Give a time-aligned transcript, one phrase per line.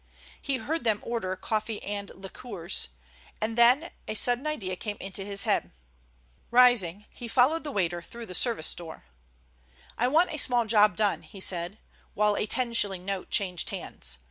[0.41, 2.87] He heard them order coffee and liqueurs,
[3.39, 5.69] and then a sudden idea came into his head.
[6.49, 9.03] Rising, he followed the waiter through the service door.
[9.99, 11.77] "I want a small job done," he said,
[12.15, 14.17] while a ten shilling note changed hands.